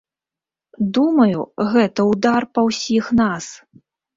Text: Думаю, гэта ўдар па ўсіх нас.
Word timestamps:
Думаю, 0.99 1.39
гэта 1.73 2.07
ўдар 2.11 2.41
па 2.59 2.67
ўсіх 2.71 3.03
нас. 3.25 3.45